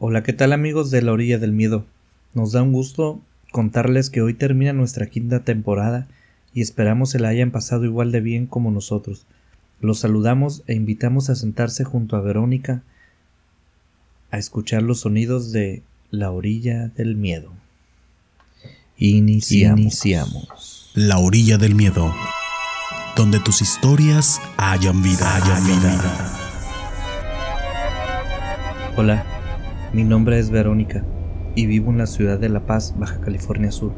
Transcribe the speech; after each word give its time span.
Hola, 0.00 0.22
¿qué 0.22 0.32
tal 0.32 0.52
amigos 0.52 0.92
de 0.92 1.02
la 1.02 1.10
orilla 1.10 1.38
del 1.38 1.50
miedo? 1.50 1.84
Nos 2.32 2.52
da 2.52 2.62
un 2.62 2.72
gusto 2.72 3.20
contarles 3.50 4.10
que 4.10 4.22
hoy 4.22 4.32
termina 4.32 4.72
nuestra 4.72 5.06
quinta 5.06 5.40
temporada 5.40 6.06
y 6.54 6.60
esperamos 6.60 7.10
se 7.10 7.18
la 7.18 7.30
hayan 7.30 7.50
pasado 7.50 7.84
igual 7.84 8.12
de 8.12 8.20
bien 8.20 8.46
como 8.46 8.70
nosotros. 8.70 9.26
Los 9.80 9.98
saludamos 9.98 10.62
e 10.68 10.74
invitamos 10.74 11.30
a 11.30 11.34
sentarse 11.34 11.82
junto 11.82 12.14
a 12.14 12.20
Verónica 12.20 12.82
a 14.30 14.38
escuchar 14.38 14.82
los 14.82 15.00
sonidos 15.00 15.50
de 15.50 15.82
la 16.12 16.30
orilla 16.30 16.92
del 16.96 17.16
miedo. 17.16 17.52
Iniciamos. 18.98 20.92
La 20.94 21.18
orilla 21.18 21.58
del 21.58 21.74
miedo, 21.74 22.14
donde 23.16 23.40
tus 23.40 23.62
historias 23.62 24.40
hayan 24.58 25.02
vida. 25.02 25.34
Hayan 25.34 25.66
vida. 25.66 26.34
Hola, 28.96 29.37
mi 29.92 30.04
nombre 30.04 30.38
es 30.38 30.50
Verónica 30.50 31.02
y 31.54 31.64
vivo 31.64 31.90
en 31.90 31.96
la 31.96 32.06
ciudad 32.06 32.38
de 32.38 32.50
La 32.50 32.60
Paz, 32.60 32.94
Baja 32.98 33.20
California 33.20 33.72
Sur. 33.72 33.92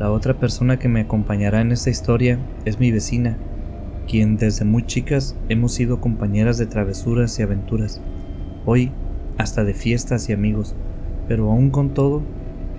La 0.00 0.10
otra 0.10 0.34
persona 0.34 0.80
que 0.80 0.88
me 0.88 1.02
acompañará 1.02 1.60
en 1.60 1.70
esta 1.70 1.90
historia 1.90 2.40
es 2.64 2.80
mi 2.80 2.90
vecina, 2.90 3.36
quien 4.08 4.36
desde 4.36 4.64
muy 4.64 4.84
chicas 4.84 5.36
hemos 5.48 5.74
sido 5.74 6.00
compañeras 6.00 6.58
de 6.58 6.66
travesuras 6.66 7.38
y 7.38 7.42
aventuras, 7.42 8.02
hoy 8.66 8.90
hasta 9.38 9.62
de 9.62 9.74
fiestas 9.74 10.28
y 10.28 10.32
amigos, 10.32 10.74
pero 11.28 11.50
aún 11.50 11.70
con 11.70 11.90
todo 11.90 12.22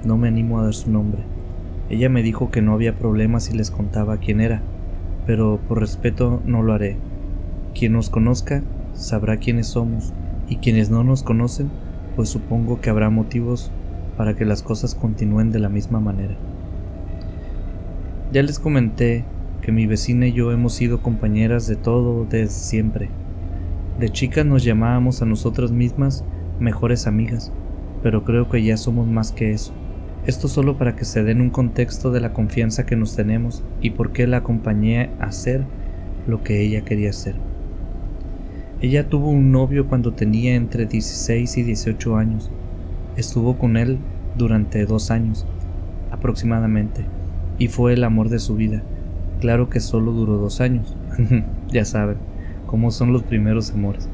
no 0.03 0.17
me 0.17 0.27
animo 0.27 0.59
a 0.59 0.63
dar 0.63 0.73
su 0.73 0.91
nombre. 0.91 1.23
Ella 1.89 2.09
me 2.09 2.23
dijo 2.23 2.51
que 2.51 2.61
no 2.61 2.73
había 2.73 2.97
problema 2.97 3.39
si 3.39 3.55
les 3.55 3.71
contaba 3.71 4.17
quién 4.17 4.41
era, 4.41 4.61
pero 5.25 5.61
por 5.65 5.79
respeto 5.79 6.41
no 6.45 6.61
lo 6.61 6.73
haré. 6.73 6.97
Quien 7.73 7.93
nos 7.93 8.09
conozca 8.09 8.63
sabrá 8.93 9.37
quiénes 9.37 9.67
somos, 9.67 10.11
y 10.49 10.57
quienes 10.57 10.89
no 10.89 11.05
nos 11.05 11.23
conocen, 11.23 11.69
pues 12.15 12.29
supongo 12.29 12.81
que 12.81 12.89
habrá 12.89 13.09
motivos 13.09 13.71
para 14.17 14.35
que 14.35 14.45
las 14.45 14.63
cosas 14.63 14.95
continúen 14.95 15.51
de 15.51 15.59
la 15.59 15.69
misma 15.69 15.99
manera. 15.99 16.35
Ya 18.31 18.43
les 18.43 18.59
comenté 18.59 19.25
que 19.61 19.71
mi 19.71 19.87
vecina 19.87 20.27
y 20.27 20.33
yo 20.33 20.51
hemos 20.51 20.73
sido 20.73 21.01
compañeras 21.01 21.67
de 21.67 21.75
todo 21.75 22.25
desde 22.25 22.49
siempre. 22.49 23.09
De 23.99 24.09
chicas 24.09 24.45
nos 24.45 24.63
llamábamos 24.63 25.21
a 25.21 25.25
nosotras 25.25 25.71
mismas 25.71 26.23
mejores 26.59 27.07
amigas, 27.07 27.51
pero 28.01 28.23
creo 28.23 28.49
que 28.49 28.63
ya 28.63 28.77
somos 28.77 29.07
más 29.07 29.31
que 29.31 29.51
eso. 29.51 29.73
Esto 30.25 30.47
solo 30.47 30.77
para 30.77 30.95
que 30.95 31.05
se 31.05 31.23
den 31.23 31.41
un 31.41 31.49
contexto 31.49 32.11
de 32.11 32.21
la 32.21 32.31
confianza 32.31 32.85
que 32.85 32.95
nos 32.95 33.15
tenemos 33.15 33.63
y 33.81 33.91
por 33.91 34.11
qué 34.11 34.27
la 34.27 34.37
acompañé 34.37 35.09
a 35.19 35.25
hacer 35.25 35.65
lo 36.27 36.43
que 36.43 36.61
ella 36.61 36.81
quería 36.81 37.09
hacer. 37.09 37.50
Ella 38.81 39.07
tuvo 39.07 39.29
un 39.29 39.51
novio 39.51 39.87
cuando 39.87 40.13
tenía 40.13 40.55
entre 40.55 40.87
16 40.87 41.55
y 41.57 41.63
18 41.63 42.17
años. 42.17 42.49
Estuvo 43.15 43.59
con 43.59 43.77
él 43.77 43.99
durante 44.35 44.87
dos 44.87 45.11
años, 45.11 45.45
aproximadamente 46.09 47.05
y 47.59 47.67
fue 47.67 47.93
el 47.93 48.03
amor 48.03 48.29
de 48.29 48.39
su 48.39 48.55
vida. 48.55 48.81
Claro 49.39 49.69
que 49.69 49.79
solo 49.79 50.11
duró 50.11 50.37
dos 50.37 50.61
años. 50.61 50.97
ya 51.71 51.85
saben, 51.85 52.17
cómo 52.65 52.89
son 52.89 53.13
los 53.13 53.21
primeros 53.21 53.69
amores. 53.69 54.09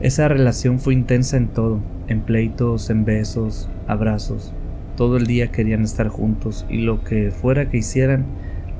Esa 0.00 0.28
relación 0.28 0.78
fue 0.78 0.94
intensa 0.94 1.36
en 1.36 1.48
todo, 1.48 1.80
en 2.06 2.22
pleitos, 2.22 2.88
en 2.88 3.04
besos, 3.04 3.68
abrazos. 3.86 4.54
Todo 4.96 5.18
el 5.18 5.26
día 5.26 5.52
querían 5.52 5.82
estar 5.82 6.08
juntos 6.08 6.64
y 6.70 6.78
lo 6.78 7.04
que 7.04 7.30
fuera 7.30 7.68
que 7.68 7.76
hicieran, 7.76 8.24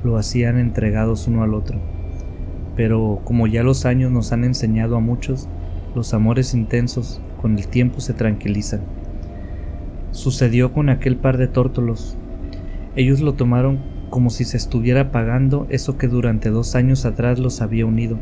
lo 0.03 0.17
hacían 0.17 0.59
entregados 0.59 1.29
uno 1.29 1.43
al 1.43 1.53
otro. 1.53 1.79
Pero 2.79 3.23
como 3.25 3.49
ya 3.49 3.65
los 3.65 3.87
años 3.87 4.13
nos 4.13 4.31
han 4.31 4.45
enseñado 4.45 4.95
a 4.95 5.01
muchos, 5.01 5.49
los 5.97 6.15
amores 6.15 6.55
intensos 6.55 7.21
con 7.43 7.59
el 7.59 7.67
tiempo 7.67 7.99
se 7.99 8.13
tranquilizan. 8.13 8.83
Sucedió 10.13 10.73
con 10.73 10.89
aquel 10.89 11.17
par 11.17 11.39
de 11.39 11.49
tórtolos, 11.49 12.17
ellos 12.95 13.21
lo 13.21 13.35
tomaron 13.35 13.81
como 14.11 14.31
si 14.31 14.45
se 14.45 14.57
estuviera 14.57 15.11
pagando 15.11 15.67
eso 15.71 15.99
que 15.99 16.07
durante 16.07 16.51
dos 16.51 16.77
años 16.77 17.05
atrás 17.05 17.41
los 17.41 17.63
había 17.63 17.85
unido, 17.85 18.17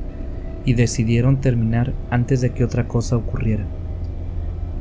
y 0.64 0.72
decidieron 0.72 1.42
terminar 1.42 1.92
antes 2.08 2.40
de 2.40 2.54
que 2.54 2.64
otra 2.64 2.88
cosa 2.88 3.18
ocurriera. 3.18 3.66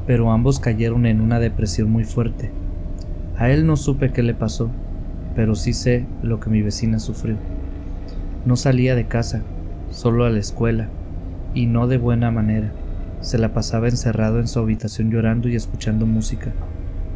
Pero 0.07 0.31
ambos 0.31 0.61
cayeron 0.61 1.05
en 1.05 1.19
una 1.19 1.41
depresión 1.41 1.91
muy 1.91 2.05
fuerte. 2.05 2.49
A 3.37 3.49
él 3.49 3.67
no 3.67 3.75
supe 3.75 4.13
qué 4.13 4.23
le 4.23 4.35
pasó, 4.35 4.69
pero 5.35 5.53
sí 5.53 5.73
sé 5.73 6.05
lo 6.23 6.39
que 6.39 6.49
mi 6.49 6.61
vecina 6.61 6.97
sufrió. 6.99 7.35
No 8.45 8.55
salía 8.55 8.95
de 8.95 9.07
casa, 9.07 9.43
solo 9.95 10.25
a 10.25 10.29
la 10.29 10.39
escuela, 10.39 10.89
y 11.53 11.65
no 11.65 11.87
de 11.87 11.97
buena 11.97 12.29
manera. 12.29 12.71
Se 13.21 13.37
la 13.37 13.53
pasaba 13.53 13.87
encerrado 13.87 14.39
en 14.39 14.47
su 14.47 14.59
habitación 14.59 15.09
llorando 15.09 15.49
y 15.49 15.55
escuchando 15.55 16.05
música, 16.05 16.51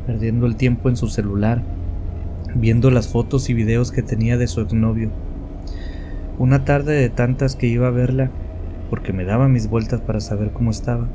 perdiendo 0.07 0.45
el 0.45 0.55
tiempo 0.55 0.89
en 0.89 0.95
su 0.95 1.07
celular 1.07 1.61
viendo 2.55 2.89
las 2.91 3.07
fotos 3.07 3.49
y 3.49 3.53
videos 3.53 3.91
que 3.91 4.01
tenía 4.01 4.37
de 4.37 4.47
su 4.47 4.61
exnovio. 4.61 5.09
Una 6.37 6.65
tarde 6.65 6.93
de 6.93 7.09
tantas 7.09 7.55
que 7.55 7.67
iba 7.67 7.87
a 7.87 7.91
verla, 7.91 8.31
porque 8.89 9.13
me 9.13 9.25
daba 9.25 9.47
mis 9.47 9.69
vueltas 9.69 10.01
para 10.01 10.19
saber 10.19 10.51
cómo 10.51 10.71
estaba, 10.71 11.07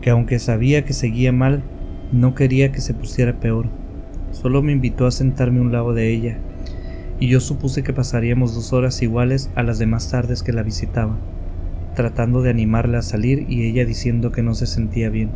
que 0.00 0.10
aunque 0.10 0.38
sabía 0.38 0.84
que 0.84 0.92
seguía 0.92 1.32
mal, 1.32 1.62
no 2.12 2.34
quería 2.34 2.72
que 2.72 2.80
se 2.80 2.92
pusiera 2.92 3.38
peor. 3.38 3.66
Solo 4.32 4.62
me 4.62 4.72
invitó 4.72 5.06
a 5.06 5.10
sentarme 5.10 5.60
a 5.60 5.62
un 5.62 5.72
lado 5.72 5.94
de 5.94 6.12
ella, 6.12 6.38
y 7.22 7.28
yo 7.28 7.38
supuse 7.38 7.84
que 7.84 7.92
pasaríamos 7.92 8.52
dos 8.52 8.72
horas 8.72 9.00
iguales 9.00 9.48
a 9.54 9.62
las 9.62 9.78
demás 9.78 10.10
tardes 10.10 10.42
que 10.42 10.52
la 10.52 10.64
visitaba, 10.64 11.18
tratando 11.94 12.42
de 12.42 12.50
animarla 12.50 12.98
a 12.98 13.02
salir 13.02 13.46
y 13.48 13.64
ella 13.64 13.84
diciendo 13.84 14.32
que 14.32 14.42
no 14.42 14.54
se 14.54 14.66
sentía 14.66 15.08
bien. 15.08 15.30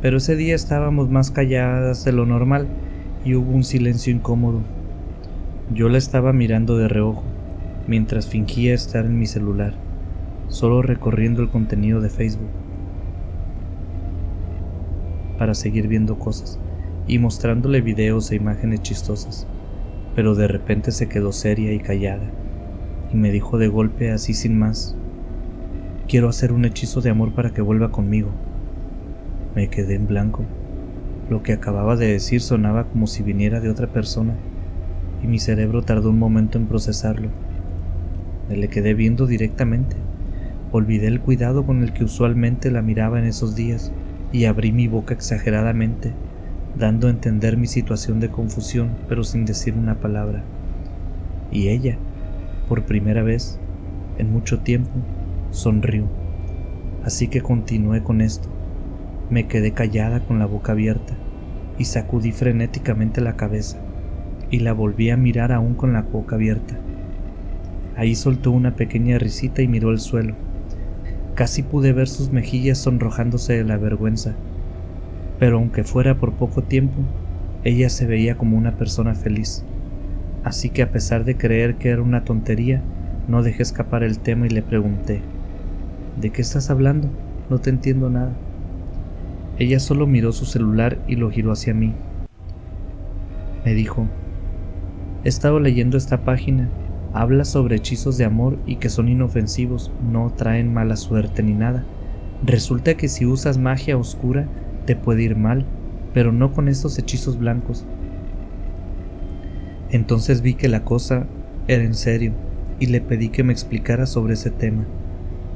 Pero 0.00 0.16
ese 0.16 0.34
día 0.34 0.54
estábamos 0.54 1.10
más 1.10 1.30
calladas 1.30 2.06
de 2.06 2.12
lo 2.12 2.24
normal, 2.24 2.68
y 3.22 3.34
hubo 3.34 3.52
un 3.52 3.64
silencio 3.64 4.10
incómodo. 4.14 4.62
Yo 5.74 5.90
la 5.90 5.98
estaba 5.98 6.32
mirando 6.32 6.78
de 6.78 6.88
reojo, 6.88 7.22
mientras 7.86 8.26
fingía 8.26 8.72
estar 8.72 9.04
en 9.04 9.18
mi 9.18 9.26
celular, 9.26 9.74
solo 10.48 10.80
recorriendo 10.80 11.42
el 11.42 11.50
contenido 11.50 12.00
de 12.00 12.08
Facebook, 12.08 12.48
para 15.36 15.52
seguir 15.52 15.86
viendo 15.86 16.18
cosas 16.18 16.58
y 17.06 17.18
mostrándole 17.18 17.82
videos 17.82 18.30
e 18.30 18.36
imágenes 18.36 18.80
chistosas, 18.80 19.46
pero 20.14 20.34
de 20.34 20.48
repente 20.48 20.90
se 20.90 21.08
quedó 21.08 21.32
seria 21.32 21.72
y 21.72 21.78
callada, 21.78 22.30
y 23.12 23.16
me 23.16 23.30
dijo 23.30 23.58
de 23.58 23.68
golpe 23.68 24.10
así 24.10 24.34
sin 24.34 24.58
más, 24.58 24.96
quiero 26.08 26.28
hacer 26.28 26.52
un 26.52 26.64
hechizo 26.64 27.00
de 27.00 27.10
amor 27.10 27.34
para 27.34 27.50
que 27.50 27.62
vuelva 27.62 27.92
conmigo. 27.92 28.30
Me 29.54 29.68
quedé 29.68 29.94
en 29.94 30.06
blanco. 30.06 30.44
Lo 31.28 31.42
que 31.42 31.52
acababa 31.52 31.96
de 31.96 32.06
decir 32.06 32.40
sonaba 32.40 32.84
como 32.84 33.06
si 33.06 33.22
viniera 33.22 33.60
de 33.60 33.70
otra 33.70 33.86
persona, 33.86 34.34
y 35.22 35.26
mi 35.26 35.38
cerebro 35.38 35.82
tardó 35.82 36.10
un 36.10 36.18
momento 36.18 36.58
en 36.58 36.66
procesarlo. 36.66 37.28
Me 38.48 38.56
le 38.56 38.68
quedé 38.68 38.94
viendo 38.94 39.26
directamente. 39.26 39.96
Olvidé 40.72 41.06
el 41.06 41.20
cuidado 41.20 41.64
con 41.64 41.82
el 41.82 41.92
que 41.92 42.04
usualmente 42.04 42.70
la 42.70 42.82
miraba 42.82 43.18
en 43.18 43.26
esos 43.26 43.54
días 43.54 43.92
y 44.32 44.44
abrí 44.44 44.72
mi 44.72 44.88
boca 44.88 45.14
exageradamente, 45.14 46.12
dando 46.80 47.06
a 47.06 47.10
entender 47.10 47.56
mi 47.56 47.68
situación 47.68 48.18
de 48.18 48.30
confusión, 48.30 48.90
pero 49.08 49.22
sin 49.22 49.44
decir 49.44 49.74
una 49.74 50.00
palabra. 50.00 50.42
Y 51.52 51.68
ella, 51.68 51.96
por 52.68 52.84
primera 52.84 53.22
vez, 53.22 53.60
en 54.18 54.32
mucho 54.32 54.58
tiempo, 54.58 54.90
sonrió. 55.52 56.06
Así 57.04 57.28
que 57.28 57.40
continué 57.40 58.02
con 58.02 58.20
esto. 58.20 58.48
Me 59.30 59.46
quedé 59.46 59.72
callada 59.72 60.20
con 60.20 60.40
la 60.40 60.46
boca 60.46 60.72
abierta 60.72 61.14
y 61.78 61.84
sacudí 61.84 62.32
frenéticamente 62.32 63.20
la 63.20 63.36
cabeza 63.36 63.78
y 64.50 64.58
la 64.58 64.72
volví 64.72 65.10
a 65.10 65.16
mirar 65.16 65.52
aún 65.52 65.74
con 65.74 65.92
la 65.92 66.02
boca 66.02 66.34
abierta. 66.34 66.76
Ahí 67.96 68.14
soltó 68.14 68.50
una 68.50 68.74
pequeña 68.74 69.18
risita 69.18 69.62
y 69.62 69.68
miró 69.68 69.90
al 69.90 70.00
suelo. 70.00 70.34
Casi 71.34 71.62
pude 71.62 71.92
ver 71.92 72.08
sus 72.08 72.32
mejillas 72.32 72.78
sonrojándose 72.78 73.54
de 73.54 73.64
la 73.64 73.76
vergüenza, 73.76 74.34
pero 75.40 75.56
aunque 75.56 75.82
fuera 75.82 76.18
por 76.18 76.34
poco 76.34 76.62
tiempo, 76.62 77.00
ella 77.64 77.88
se 77.88 78.06
veía 78.06 78.36
como 78.36 78.56
una 78.56 78.76
persona 78.76 79.16
feliz. 79.16 79.64
Así 80.44 80.68
que 80.70 80.82
a 80.82 80.92
pesar 80.92 81.24
de 81.24 81.36
creer 81.36 81.76
que 81.76 81.88
era 81.88 82.02
una 82.02 82.24
tontería, 82.24 82.82
no 83.26 83.42
dejé 83.42 83.62
escapar 83.62 84.04
el 84.04 84.20
tema 84.20 84.46
y 84.46 84.50
le 84.50 84.62
pregunté, 84.62 85.22
¿De 86.20 86.30
qué 86.30 86.42
estás 86.42 86.68
hablando? 86.68 87.08
No 87.48 87.60
te 87.60 87.70
entiendo 87.70 88.10
nada. 88.10 88.32
Ella 89.58 89.80
solo 89.80 90.06
miró 90.06 90.32
su 90.32 90.44
celular 90.44 90.98
y 91.08 91.16
lo 91.16 91.30
giró 91.30 91.52
hacia 91.52 91.72
mí. 91.72 91.94
Me 93.64 93.72
dijo, 93.72 94.06
he 95.24 95.28
estado 95.28 95.58
leyendo 95.60 95.96
esta 95.96 96.22
página, 96.24 96.68
habla 97.14 97.46
sobre 97.46 97.76
hechizos 97.76 98.18
de 98.18 98.26
amor 98.26 98.58
y 98.66 98.76
que 98.76 98.90
son 98.90 99.08
inofensivos, 99.08 99.90
no 100.10 100.30
traen 100.36 100.74
mala 100.74 100.96
suerte 100.96 101.42
ni 101.42 101.54
nada. 101.54 101.84
Resulta 102.44 102.94
que 102.94 103.08
si 103.08 103.24
usas 103.24 103.56
magia 103.56 103.96
oscura 103.96 104.46
puede 104.96 105.22
ir 105.22 105.36
mal, 105.36 105.64
pero 106.14 106.32
no 106.32 106.52
con 106.52 106.68
estos 106.68 106.98
hechizos 106.98 107.38
blancos. 107.38 107.84
Entonces 109.90 110.42
vi 110.42 110.54
que 110.54 110.68
la 110.68 110.84
cosa 110.84 111.26
era 111.66 111.82
en 111.82 111.94
serio 111.94 112.32
y 112.78 112.86
le 112.86 113.00
pedí 113.00 113.28
que 113.28 113.44
me 113.44 113.52
explicara 113.52 114.06
sobre 114.06 114.34
ese 114.34 114.50
tema. 114.50 114.84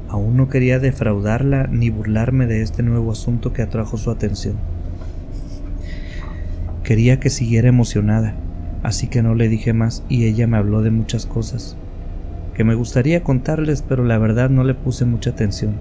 Aún 0.09 0.37
no 0.37 0.49
quería 0.49 0.79
defraudarla 0.79 1.67
ni 1.67 1.89
burlarme 1.89 2.45
de 2.47 2.61
este 2.61 2.83
nuevo 2.83 3.11
asunto 3.11 3.53
que 3.53 3.61
atrajo 3.61 3.97
su 3.97 4.11
atención. 4.11 4.55
Quería 6.83 7.19
que 7.19 7.29
siguiera 7.29 7.69
emocionada, 7.69 8.35
así 8.83 9.07
que 9.07 9.23
no 9.23 9.33
le 9.33 9.49
dije 9.49 9.73
más 9.73 10.03
y 10.07 10.25
ella 10.25 10.45
me 10.45 10.57
habló 10.57 10.81
de 10.81 10.91
muchas 10.91 11.25
cosas 11.25 11.75
que 12.55 12.63
me 12.63 12.73
gustaría 12.73 13.21
contarles, 13.21 13.81
pero 13.81 14.05
la 14.05 14.17
verdad 14.17 14.49
no 14.49 14.63
le 14.63 14.73
puse 14.73 15.05
mucha 15.05 15.31
atención. 15.31 15.73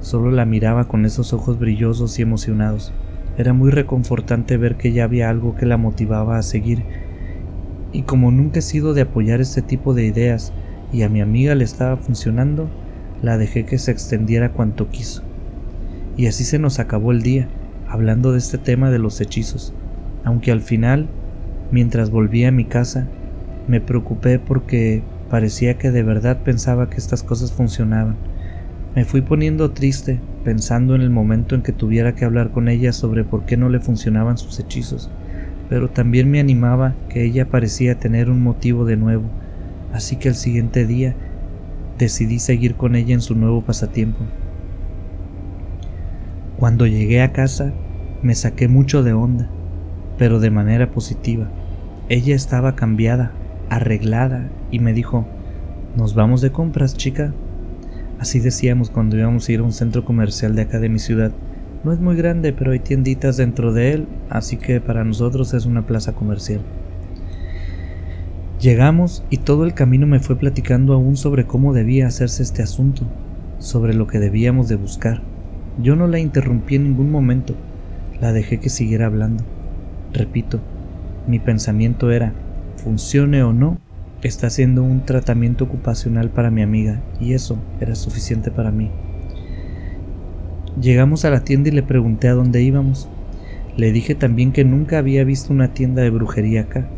Solo 0.00 0.30
la 0.30 0.44
miraba 0.44 0.86
con 0.86 1.04
esos 1.04 1.32
ojos 1.32 1.58
brillosos 1.58 2.18
y 2.18 2.22
emocionados. 2.22 2.92
Era 3.36 3.52
muy 3.52 3.70
reconfortante 3.70 4.56
ver 4.56 4.76
que 4.76 4.92
ya 4.92 5.04
había 5.04 5.28
algo 5.28 5.54
que 5.54 5.66
la 5.66 5.76
motivaba 5.76 6.38
a 6.38 6.42
seguir. 6.42 6.84
Y 7.92 8.02
como 8.02 8.30
nunca 8.30 8.60
he 8.60 8.62
sido 8.62 8.94
de 8.94 9.02
apoyar 9.02 9.40
este 9.40 9.62
tipo 9.62 9.94
de 9.94 10.04
ideas 10.04 10.52
y 10.92 11.02
a 11.02 11.08
mi 11.08 11.20
amiga 11.20 11.54
le 11.54 11.64
estaba 11.64 11.96
funcionando, 11.96 12.68
la 13.22 13.38
dejé 13.38 13.64
que 13.64 13.78
se 13.78 13.90
extendiera 13.90 14.52
cuanto 14.52 14.88
quiso. 14.90 15.22
Y 16.16 16.26
así 16.26 16.44
se 16.44 16.58
nos 16.58 16.78
acabó 16.78 17.12
el 17.12 17.22
día, 17.22 17.48
hablando 17.88 18.32
de 18.32 18.38
este 18.38 18.58
tema 18.58 18.90
de 18.90 18.98
los 18.98 19.20
hechizos, 19.20 19.72
aunque 20.24 20.52
al 20.52 20.60
final, 20.60 21.08
mientras 21.70 22.10
volvía 22.10 22.48
a 22.48 22.52
mi 22.52 22.64
casa, 22.64 23.06
me 23.66 23.80
preocupé 23.80 24.38
porque 24.38 25.02
parecía 25.30 25.78
que 25.78 25.90
de 25.90 26.02
verdad 26.02 26.42
pensaba 26.42 26.90
que 26.90 26.96
estas 26.96 27.22
cosas 27.22 27.52
funcionaban. 27.52 28.16
Me 28.98 29.04
fui 29.04 29.20
poniendo 29.20 29.70
triste, 29.70 30.18
pensando 30.42 30.96
en 30.96 31.02
el 31.02 31.10
momento 31.10 31.54
en 31.54 31.62
que 31.62 31.70
tuviera 31.70 32.16
que 32.16 32.24
hablar 32.24 32.50
con 32.50 32.66
ella 32.66 32.92
sobre 32.92 33.22
por 33.22 33.46
qué 33.46 33.56
no 33.56 33.68
le 33.68 33.78
funcionaban 33.78 34.38
sus 34.38 34.58
hechizos, 34.58 35.08
pero 35.68 35.88
también 35.88 36.28
me 36.32 36.40
animaba 36.40 36.96
que 37.08 37.22
ella 37.22 37.48
parecía 37.48 38.00
tener 38.00 38.28
un 38.28 38.42
motivo 38.42 38.84
de 38.84 38.96
nuevo, 38.96 39.22
así 39.92 40.16
que 40.16 40.26
el 40.26 40.34
siguiente 40.34 40.84
día 40.84 41.14
decidí 41.96 42.40
seguir 42.40 42.74
con 42.74 42.96
ella 42.96 43.14
en 43.14 43.20
su 43.20 43.36
nuevo 43.36 43.62
pasatiempo. 43.62 44.18
Cuando 46.56 46.84
llegué 46.84 47.22
a 47.22 47.32
casa 47.32 47.72
me 48.20 48.34
saqué 48.34 48.66
mucho 48.66 49.04
de 49.04 49.12
onda, 49.12 49.48
pero 50.18 50.40
de 50.40 50.50
manera 50.50 50.90
positiva. 50.90 51.48
Ella 52.08 52.34
estaba 52.34 52.74
cambiada, 52.74 53.30
arreglada, 53.70 54.48
y 54.72 54.80
me 54.80 54.92
dijo, 54.92 55.24
¿nos 55.96 56.16
vamos 56.16 56.40
de 56.40 56.50
compras, 56.50 56.96
chica? 56.96 57.32
Así 58.18 58.40
decíamos 58.40 58.90
cuando 58.90 59.16
íbamos 59.16 59.48
a 59.48 59.52
ir 59.52 59.60
a 59.60 59.62
un 59.62 59.72
centro 59.72 60.04
comercial 60.04 60.56
de 60.56 60.62
acá 60.62 60.80
de 60.80 60.88
mi 60.88 60.98
ciudad. 60.98 61.30
No 61.84 61.92
es 61.92 62.00
muy 62.00 62.16
grande, 62.16 62.52
pero 62.52 62.72
hay 62.72 62.80
tienditas 62.80 63.36
dentro 63.36 63.72
de 63.72 63.92
él, 63.92 64.08
así 64.28 64.56
que 64.56 64.80
para 64.80 65.04
nosotros 65.04 65.54
es 65.54 65.66
una 65.66 65.86
plaza 65.86 66.12
comercial. 66.12 66.60
Llegamos 68.60 69.22
y 69.30 69.36
todo 69.36 69.64
el 69.64 69.72
camino 69.72 70.08
me 70.08 70.18
fue 70.18 70.36
platicando 70.36 70.92
aún 70.92 71.16
sobre 71.16 71.46
cómo 71.46 71.72
debía 71.72 72.08
hacerse 72.08 72.42
este 72.42 72.60
asunto, 72.60 73.06
sobre 73.60 73.94
lo 73.94 74.08
que 74.08 74.18
debíamos 74.18 74.68
de 74.68 74.74
buscar. 74.74 75.22
Yo 75.80 75.94
no 75.94 76.08
la 76.08 76.18
interrumpí 76.18 76.74
en 76.74 76.82
ningún 76.82 77.12
momento, 77.12 77.54
la 78.20 78.32
dejé 78.32 78.58
que 78.58 78.68
siguiera 78.68 79.06
hablando. 79.06 79.44
Repito, 80.12 80.58
mi 81.28 81.38
pensamiento 81.38 82.10
era, 82.10 82.32
funcione 82.82 83.44
o 83.44 83.52
no, 83.52 83.78
está 84.22 84.48
haciendo 84.48 84.82
un 84.82 85.04
tratamiento 85.04 85.64
ocupacional 85.64 86.30
para 86.30 86.50
mi 86.50 86.62
amiga 86.62 87.00
y 87.20 87.34
eso 87.34 87.58
era 87.80 87.94
suficiente 87.94 88.50
para 88.50 88.70
mí. 88.70 88.90
Llegamos 90.80 91.24
a 91.24 91.30
la 91.30 91.44
tienda 91.44 91.68
y 91.68 91.72
le 91.72 91.82
pregunté 91.82 92.28
a 92.28 92.34
dónde 92.34 92.62
íbamos. 92.62 93.08
Le 93.76 93.92
dije 93.92 94.14
también 94.14 94.52
que 94.52 94.64
nunca 94.64 94.98
había 94.98 95.24
visto 95.24 95.52
una 95.52 95.74
tienda 95.74 96.02
de 96.02 96.10
brujería 96.10 96.62
acá 96.62 96.88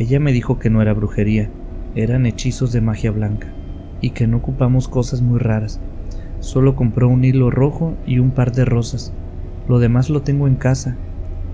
ella 0.00 0.18
me 0.18 0.32
dijo 0.32 0.58
que 0.58 0.70
no 0.70 0.80
era 0.80 0.94
brujería, 0.94 1.50
eran 1.94 2.24
hechizos 2.24 2.72
de 2.72 2.80
magia 2.80 3.10
blanca, 3.10 3.48
y 4.00 4.10
que 4.10 4.26
no 4.26 4.38
ocupamos 4.38 4.88
cosas 4.88 5.20
muy 5.20 5.38
raras. 5.38 5.78
Solo 6.38 6.74
compró 6.74 7.06
un 7.08 7.22
hilo 7.22 7.50
rojo 7.50 7.96
y 8.06 8.18
un 8.18 8.30
par 8.30 8.52
de 8.52 8.64
rosas. 8.64 9.12
Lo 9.68 9.78
demás 9.78 10.08
lo 10.08 10.22
tengo 10.22 10.46
en 10.46 10.54
casa. 10.54 10.96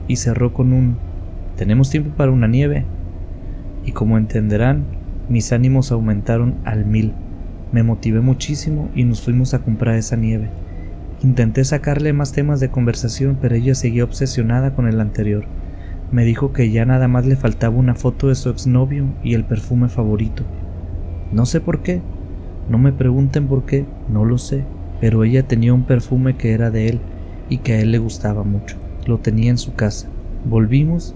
Y 0.07 0.15
cerró 0.17 0.53
con 0.53 0.73
un 0.73 0.97
¿Tenemos 1.57 1.91
tiempo 1.91 2.11
para 2.17 2.31
una 2.31 2.47
nieve? 2.47 2.85
Y 3.85 3.91
como 3.91 4.17
entenderán, 4.17 4.85
mis 5.29 5.53
ánimos 5.53 5.93
aumentaron 5.93 6.57
al 6.65 6.85
mil. 6.85 7.13
Me 7.73 7.83
motivé 7.83 8.21
muchísimo 8.21 8.91
y 8.95 9.05
nos 9.05 9.23
fuimos 9.23 9.55
a 9.55 9.61
comprar 9.61 9.97
esa 9.97 10.17
nieve. 10.17 10.49
Intenté 11.23 11.65
sacarle 11.65 12.13
más 12.13 12.33
temas 12.33 12.61
de 12.61 12.71
conversación, 12.71 13.39
pero 13.41 13.55
ella 13.55 13.75
seguía 13.75 14.05
obsesionada 14.05 14.75
con 14.75 14.87
el 14.87 15.01
anterior. 15.01 15.45
Me 16.13 16.25
dijo 16.25 16.53
que 16.53 16.71
ya 16.71 16.85
nada 16.85 17.09
más 17.09 17.27
le 17.27 17.37
faltaba 17.37 17.77
una 17.77 17.95
foto 17.95 18.29
de 18.29 18.35
su 18.35 18.51
exnovio 18.51 19.07
y 19.25 19.35
el 19.35 19.45
perfume 19.45 19.89
favorito. 19.89 20.45
No 21.33 21.47
sé 21.47 21.61
por 21.61 21.83
qué, 21.83 22.01
no 22.69 22.79
me 22.79 22.93
pregunten 22.93 23.49
por 23.49 23.65
qué, 23.65 23.85
no 24.09 24.25
lo 24.25 24.39
sé, 24.39 24.65
pero 25.01 25.25
ella 25.25 25.47
tenía 25.47 25.75
un 25.75 25.85
perfume 25.85 26.37
que 26.37 26.53
era 26.53 26.71
de 26.71 26.89
él 26.89 27.01
y 27.49 27.59
que 27.59 27.75
a 27.75 27.81
él 27.81 27.91
le 27.91 27.99
gustaba 27.99 28.45
mucho. 28.45 28.77
Lo 29.07 29.19
tenía 29.19 29.51
en 29.51 29.59
su 29.59 29.75
casa. 29.75 30.09
Volvimos 30.45 31.15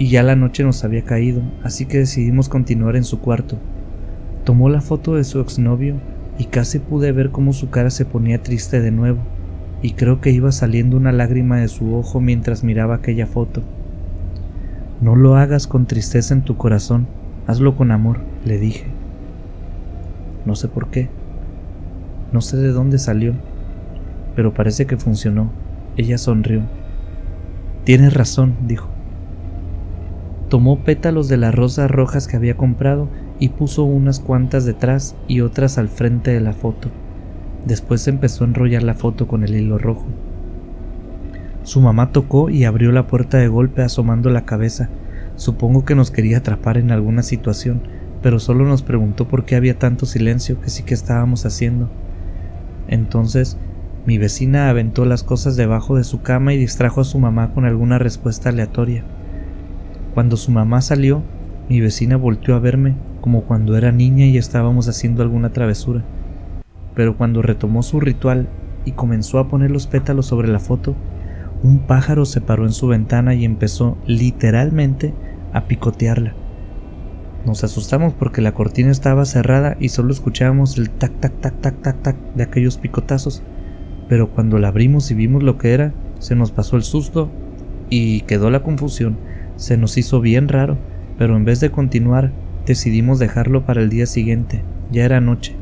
y 0.00 0.08
ya 0.08 0.22
la 0.22 0.34
noche 0.34 0.64
nos 0.64 0.82
había 0.82 1.02
caído, 1.02 1.42
así 1.62 1.84
que 1.84 1.98
decidimos 1.98 2.48
continuar 2.48 2.96
en 2.96 3.04
su 3.04 3.20
cuarto. 3.20 3.58
Tomó 4.44 4.70
la 4.70 4.80
foto 4.80 5.14
de 5.14 5.24
su 5.24 5.40
exnovio 5.40 5.96
y 6.38 6.46
casi 6.46 6.78
pude 6.78 7.12
ver 7.12 7.30
cómo 7.30 7.52
su 7.52 7.68
cara 7.68 7.90
se 7.90 8.06
ponía 8.06 8.42
triste 8.42 8.80
de 8.80 8.92
nuevo, 8.92 9.18
y 9.82 9.92
creo 9.92 10.22
que 10.22 10.30
iba 10.30 10.52
saliendo 10.52 10.96
una 10.96 11.12
lágrima 11.12 11.58
de 11.58 11.68
su 11.68 11.94
ojo 11.94 12.18
mientras 12.18 12.64
miraba 12.64 12.94
aquella 12.94 13.26
foto. 13.26 13.62
No 15.02 15.16
lo 15.16 15.36
hagas 15.36 15.66
con 15.66 15.84
tristeza 15.84 16.32
en 16.32 16.44
tu 16.44 16.56
corazón, 16.56 17.06
hazlo 17.46 17.76
con 17.76 17.90
amor, 17.90 18.20
le 18.46 18.56
dije. 18.56 18.86
No 20.46 20.56
sé 20.56 20.68
por 20.68 20.88
qué, 20.88 21.10
no 22.32 22.40
sé 22.40 22.56
de 22.56 22.68
dónde 22.68 22.98
salió, 22.98 23.34
pero 24.34 24.54
parece 24.54 24.86
que 24.86 24.96
funcionó. 24.96 25.50
Ella 25.98 26.16
sonrió. 26.16 26.62
Tienes 27.84 28.14
razón, 28.14 28.54
dijo. 28.66 28.89
Tomó 30.50 30.80
pétalos 30.80 31.28
de 31.28 31.36
las 31.36 31.54
rosas 31.54 31.88
rojas 31.88 32.26
que 32.26 32.36
había 32.36 32.56
comprado 32.56 33.08
y 33.38 33.50
puso 33.50 33.84
unas 33.84 34.18
cuantas 34.18 34.64
detrás 34.64 35.14
y 35.28 35.42
otras 35.42 35.78
al 35.78 35.88
frente 35.88 36.32
de 36.32 36.40
la 36.40 36.52
foto. 36.52 36.88
Después 37.64 38.08
empezó 38.08 38.42
a 38.42 38.48
enrollar 38.48 38.82
la 38.82 38.94
foto 38.94 39.28
con 39.28 39.44
el 39.44 39.54
hilo 39.54 39.78
rojo. 39.78 40.06
Su 41.62 41.80
mamá 41.80 42.10
tocó 42.10 42.50
y 42.50 42.64
abrió 42.64 42.90
la 42.90 43.06
puerta 43.06 43.38
de 43.38 43.46
golpe 43.46 43.82
asomando 43.82 44.28
la 44.28 44.44
cabeza. 44.44 44.88
Supongo 45.36 45.84
que 45.84 45.94
nos 45.94 46.10
quería 46.10 46.38
atrapar 46.38 46.78
en 46.78 46.90
alguna 46.90 47.22
situación, 47.22 47.82
pero 48.20 48.40
solo 48.40 48.64
nos 48.64 48.82
preguntó 48.82 49.28
por 49.28 49.44
qué 49.44 49.54
había 49.54 49.78
tanto 49.78 50.04
silencio 50.04 50.60
que 50.60 50.70
sí 50.70 50.82
que 50.82 50.94
estábamos 50.94 51.46
haciendo. 51.46 51.88
Entonces, 52.88 53.56
mi 54.04 54.18
vecina 54.18 54.68
aventó 54.68 55.04
las 55.04 55.22
cosas 55.22 55.54
debajo 55.54 55.94
de 55.94 56.02
su 56.02 56.22
cama 56.22 56.54
y 56.54 56.56
distrajo 56.58 57.02
a 57.02 57.04
su 57.04 57.20
mamá 57.20 57.52
con 57.54 57.66
alguna 57.66 58.00
respuesta 58.00 58.48
aleatoria. 58.48 59.04
Cuando 60.14 60.36
su 60.36 60.50
mamá 60.50 60.80
salió, 60.80 61.22
mi 61.68 61.80
vecina 61.80 62.16
volteó 62.16 62.56
a 62.56 62.58
verme 62.58 62.94
como 63.20 63.42
cuando 63.42 63.76
era 63.76 63.92
niña 63.92 64.26
y 64.26 64.38
estábamos 64.38 64.88
haciendo 64.88 65.22
alguna 65.22 65.52
travesura. 65.52 66.04
Pero 66.94 67.16
cuando 67.16 67.42
retomó 67.42 67.82
su 67.82 68.00
ritual 68.00 68.48
y 68.84 68.92
comenzó 68.92 69.38
a 69.38 69.48
poner 69.48 69.70
los 69.70 69.86
pétalos 69.86 70.26
sobre 70.26 70.48
la 70.48 70.58
foto, 70.58 70.96
un 71.62 71.80
pájaro 71.80 72.24
se 72.24 72.40
paró 72.40 72.64
en 72.64 72.72
su 72.72 72.88
ventana 72.88 73.34
y 73.34 73.44
empezó 73.44 73.98
literalmente 74.06 75.14
a 75.52 75.66
picotearla. 75.66 76.34
Nos 77.46 77.64
asustamos 77.64 78.12
porque 78.14 78.42
la 78.42 78.52
cortina 78.52 78.90
estaba 78.90 79.24
cerrada 79.24 79.76
y 79.78 79.90
solo 79.90 80.12
escuchábamos 80.12 80.76
el 80.76 80.90
tac 80.90 81.20
tac 81.20 81.40
tac 81.40 81.60
tac 81.60 81.82
tac 81.82 82.02
tac 82.02 82.16
de 82.34 82.42
aquellos 82.42 82.78
picotazos. 82.78 83.42
Pero 84.08 84.30
cuando 84.30 84.58
la 84.58 84.68
abrimos 84.68 85.10
y 85.10 85.14
vimos 85.14 85.42
lo 85.42 85.56
que 85.56 85.72
era, 85.72 85.94
se 86.18 86.34
nos 86.34 86.50
pasó 86.50 86.76
el 86.76 86.82
susto 86.82 87.30
y 87.88 88.22
quedó 88.22 88.50
la 88.50 88.62
confusión. 88.62 89.16
Se 89.60 89.76
nos 89.76 89.98
hizo 89.98 90.22
bien 90.22 90.48
raro, 90.48 90.78
pero 91.18 91.36
en 91.36 91.44
vez 91.44 91.60
de 91.60 91.70
continuar, 91.70 92.32
decidimos 92.64 93.18
dejarlo 93.18 93.66
para 93.66 93.82
el 93.82 93.90
día 93.90 94.06
siguiente. 94.06 94.62
Ya 94.90 95.04
era 95.04 95.20
noche. 95.20 95.54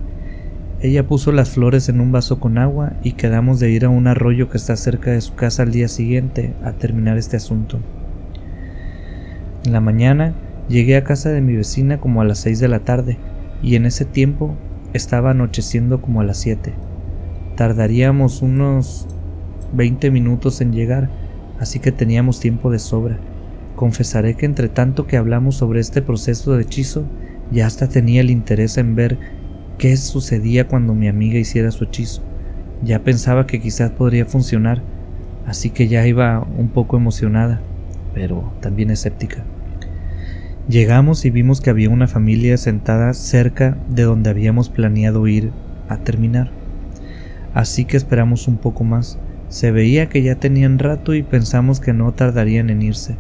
Ella 0.81 1.05
puso 1.09 1.33
las 1.33 1.51
flores 1.51 1.89
en 1.89 2.01
un 2.01 2.13
vaso 2.13 2.39
con 2.39 2.59
agua 2.59 2.93
y 3.03 3.15
quedamos 3.15 3.59
de 3.59 3.73
ir 3.73 3.85
a 3.85 3.89
un 3.89 4.07
arroyo 4.07 4.49
que 4.49 4.57
está 4.57 4.77
cerca 4.77 5.11
de 5.11 5.21
su 5.21 5.35
casa 5.35 5.65
al 5.65 5.73
día 5.73 5.89
siguiente 5.89 6.55
a 6.63 6.75
terminar 6.75 7.19
este 7.19 7.37
asunto. 7.37 7.81
En 9.65 9.73
la 9.73 9.81
mañana 9.81 10.33
llegué 10.69 10.97
a 10.97 11.03
casa 11.03 11.31
de 11.31 11.41
mi 11.41 11.57
vecina 11.57 11.99
como 11.99 12.21
a 12.21 12.25
las 12.25 12.39
6 12.39 12.61
de 12.61 12.69
la 12.69 12.85
tarde 12.85 13.19
y 13.65 13.75
en 13.75 13.85
ese 13.85 14.05
tiempo 14.05 14.55
estaba 14.93 15.33
anocheciendo 15.33 16.01
como 16.01 16.21
a 16.21 16.25
las 16.25 16.39
7. 16.39 16.73
Tardaríamos 17.57 18.43
unos 18.43 19.09
20 19.73 20.13
minutos 20.13 20.61
en 20.61 20.73
llegar, 20.73 21.11
así 21.59 21.81
que 21.81 21.91
teníamos 21.91 22.39
tiempo 22.39 22.71
de 22.71 22.79
sobra. 22.79 23.19
Confesaré 23.79 24.35
que 24.35 24.45
entre 24.45 24.69
tanto 24.69 25.07
que 25.07 25.17
hablamos 25.17 25.55
sobre 25.55 25.79
este 25.79 26.03
proceso 26.03 26.57
de 26.57 26.63
hechizo, 26.63 27.05
ya 27.53 27.69
hasta 27.69 27.89
tenía 27.89 28.23
el 28.23 28.29
interés 28.29 28.77
en 28.77 28.97
ver 28.97 29.19
qué 29.79 29.97
sucedía 29.97 30.67
cuando 30.67 30.97
mi 30.97 31.07
amiga 31.07 31.39
hiciera 31.39 31.71
su 31.71 31.85
hechizo. 31.85 32.25
Ya 32.83 33.05
pensaba 33.05 33.47
que 33.47 33.61
quizás 33.61 33.93
podría 33.93 34.27
funcionar, 34.27 34.83
así 35.47 35.71
que 35.71 35.87
ya 35.87 36.05
iba 36.09 36.45
un 36.59 36.71
poco 36.71 36.97
emocionada, 36.97 37.61
pero 38.15 38.53
también 38.61 38.91
escéptica. 38.91 39.45
Llegamos 40.69 41.25
y 41.25 41.31
vimos 41.31 41.61
que 41.61 41.71
había 41.71 41.89
una 41.89 42.09
familia 42.09 42.57
sentada 42.57 43.15
cerca 43.15 43.79
de 43.89 44.03
donde 44.03 44.29
habíamos 44.29 44.71
planeado 44.71 45.29
ir 45.29 45.53
a 45.89 45.99
terminar. 45.99 46.51
así 47.55 47.85
que 47.85 47.97
esperamos 47.97 48.49
un 48.49 48.57
poco 48.57 48.83
más. 48.83 49.21
Se 49.51 49.71
veía 49.71 50.09
que 50.09 50.21
ya 50.21 50.35
tenían 50.35 50.81
rato 50.81 51.15
y 51.15 51.23
pensamos 51.23 51.79
que 51.79 51.93
no 51.93 52.11
tardarían 52.11 52.71
en 52.71 52.83
irse, 52.83 53.15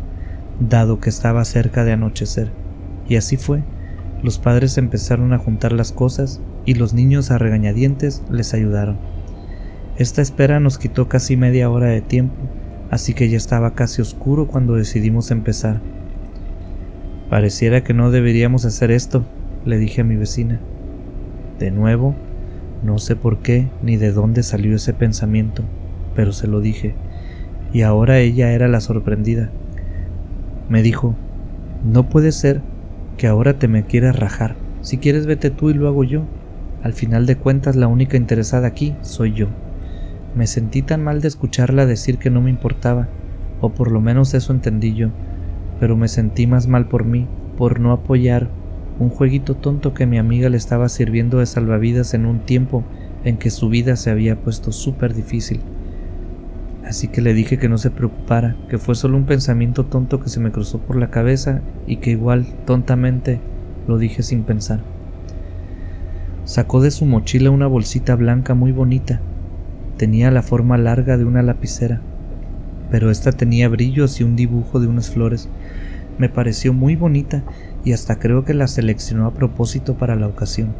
dado 0.61 1.01
que 1.01 1.11
estaba 1.11 1.45
cerca 1.45 1.85
de 1.85 1.93
anochecer. 1.93 2.51
Y 3.09 3.17
así 3.17 3.37
fue. 3.37 3.63
Los 4.23 4.39
padres 4.39 4.79
empezaron 4.79 5.33
a 5.33 5.39
juntar 5.39 5.73
las 5.73 5.93
cosas 5.93 6.41
y 6.65 6.75
los 6.75 6.93
niños 6.93 7.31
a 7.31 7.39
regañadientes 7.39 8.23
les 8.31 8.53
ayudaron. 8.55 8.99
Esta 9.97 10.23
espera 10.23 10.61
nos 10.61 10.79
quitó 10.79 11.09
casi 11.09 11.37
media 11.37 11.71
hora 11.71 11.87
de 11.87 12.01
tiempo, 12.01 12.37
así 12.91 13.15
que 13.15 13.29
ya 13.29 13.37
estaba 13.37 13.75
casi 13.75 14.03
oscuro 14.03 14.47
cuando 14.47 14.75
decidimos 14.75 15.31
empezar. 15.31 15.81
Pareciera 17.31 17.83
que 17.83 17.95
no 17.95 18.11
deberíamos 18.11 18.65
hacer 18.65 18.91
esto, 18.91 19.25
le 19.65 19.79
dije 19.79 20.01
a 20.01 20.05
mi 20.05 20.17
vecina. 20.17 20.61
De 21.59 21.71
nuevo, 21.71 22.15
no 22.83 22.99
sé 22.99 23.17
por 23.17 23.39
qué 23.39 23.69
ni 23.83 23.97
de 23.97 24.13
dónde 24.13 24.43
salió 24.43 24.77
ese 24.77 24.95
pensamiento, 24.95 25.65
pero 26.15 26.33
se 26.33 26.47
lo 26.47 26.61
dije, 26.61 26.95
y 27.73 27.83
ahora 27.83 28.19
ella 28.19 28.53
era 28.53 28.69
la 28.69 28.81
sorprendida. 28.81 29.51
Me 30.69 30.83
dijo, 30.83 31.15
no 31.85 32.09
puede 32.09 32.33
ser 32.33 32.61
que 33.17 33.27
ahora 33.27 33.59
te 33.59 33.69
me 33.69 33.85
quieras 33.85 34.19
rajar. 34.19 34.57
Si 34.83 34.99
quieres 34.99 35.27
vete 35.27 35.51
tú 35.51 35.71
y 35.71 35.75
lo 35.75 35.89
hago 35.89 36.05
yo. 36.05 36.25
Al 36.83 36.93
final 36.93 37.27
de 37.27 37.37
cuentas 37.37 37.75
la 37.75 37.89
única 37.89 38.17
interesada 38.17 38.69
aquí 38.69 38.95
soy 39.03 39.33
yo. 39.33 39.49
Me 40.35 40.47
sentí 40.47 40.83
tan 40.83 41.03
mal 41.03 41.21
de 41.21 41.29
escucharla 41.29 41.87
decir 41.87 42.19
que 42.19 42.31
no 42.31 42.41
me 42.41 42.51
importaba, 42.51 43.09
o 43.61 43.71
por 43.71 43.91
lo 43.91 44.01
menos 44.01 44.35
eso 44.35 44.53
entendí 44.53 44.95
yo, 44.95 45.09
pero 45.81 45.97
me 45.97 46.07
sentí 46.07 46.47
más 46.47 46.69
mal 46.69 46.87
por 46.87 47.05
mí, 47.05 47.27
por 47.57 47.81
no 47.81 47.93
apoyar 47.93 48.49
un 49.01 49.11
jueguito 49.11 49.55
tonto 49.55 49.95
que 49.95 50.07
mi 50.07 50.19
amiga 50.19 50.49
le 50.49 50.57
estaba 50.57 50.89
sirviendo 50.89 51.39
de 51.39 51.47
salvavidas 51.47 52.15
en 52.15 52.27
un 52.27 52.41
tiempo 52.41 52.85
en 53.25 53.37
que 53.37 53.51
su 53.51 53.69
vida 53.69 53.97
se 53.97 54.11
había 54.11 54.37
puesto 54.37 54.71
súper 54.73 55.15
difícil. 55.15 55.61
Así 56.89 57.09
que 57.09 57.21
le 57.21 57.35
dije 57.35 57.59
que 57.59 57.69
no 57.69 57.77
se 57.77 57.91
preocupara, 57.91 58.57
que 58.71 58.79
fue 58.79 58.95
solo 58.95 59.19
un 59.19 59.27
pensamiento 59.27 59.85
tonto 59.85 60.21
que 60.21 60.31
se 60.31 60.41
me 60.41 60.51
cruzó 60.51 60.79
por 60.79 60.97
la 60.97 61.11
cabeza 61.11 61.61
y 61.87 61.97
que 61.97 62.13
igual 62.13 62.47
tontamente 62.65 63.41
lo 63.87 63.99
dije 63.99 64.23
sin 64.23 64.43
pensar. 64.43 64.81
Sacó 66.45 66.81
de 66.81 66.91
su 66.91 67.05
mochila 67.05 67.51
una 67.51 67.67
bolsita 67.67 68.15
blanca 68.15 68.55
muy 68.55 68.73
bonita. 68.73 69.21
Tenía 69.99 70.31
la 70.31 70.41
forma 70.41 70.79
larga 70.79 71.19
de 71.19 71.27
una 71.27 71.43
lapicera, 71.43 72.01
pero 72.91 73.11
esta 73.11 73.33
tenía 73.33 73.69
brillos 73.69 74.19
y 74.19 74.25
un 74.25 74.35
dibujo 74.35 74.81
de 74.81 74.87
unas 74.87 75.11
flores. 75.11 75.51
Me 76.17 76.31
pareció 76.31 76.73
muy 76.73 76.97
bonita 76.97 77.43
y 77.85 77.93
hasta 77.93 78.19
creo 78.19 78.47
que 78.47 78.55
la 78.55 78.67
seleccionó 78.67 79.27
a 79.27 79.35
propósito 79.35 79.99
para 79.99 80.17
la 80.17 80.27
ocasión. 80.27 80.75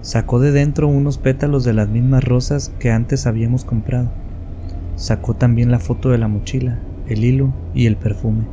Sacó 0.00 0.38
de 0.38 0.52
dentro 0.52 0.86
unos 0.86 1.18
pétalos 1.18 1.64
de 1.64 1.72
las 1.72 1.88
mismas 1.88 2.22
rosas 2.22 2.72
que 2.78 2.92
antes 2.92 3.26
habíamos 3.26 3.64
comprado. 3.64 4.12
Sacó 4.98 5.34
también 5.34 5.70
la 5.70 5.78
foto 5.78 6.08
de 6.10 6.18
la 6.18 6.26
mochila, 6.26 6.80
el 7.06 7.24
hilo 7.24 7.52
y 7.72 7.86
el 7.86 7.96
perfume. 7.96 8.46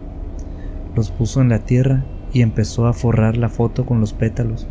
Los 0.96 1.10
puso 1.10 1.42
en 1.42 1.50
la 1.50 1.58
tierra 1.58 2.06
y 2.34 2.44
empezó 2.44 2.86
a 2.86 2.94
forrar 2.94 3.36
la 3.36 3.50
foto 3.50 3.88
con 3.88 4.00
los 4.00 4.14
pétalos. 4.14 4.68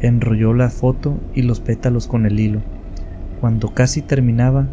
Enrolló 0.00 0.52
la 0.52 0.68
foto 0.68 1.16
y 1.32 1.42
los 1.42 1.60
pétalos 1.60 2.08
con 2.08 2.26
el 2.26 2.40
hilo. 2.40 2.60
Cuando 3.40 3.72
casi 3.72 4.02
terminaba, 4.02 4.66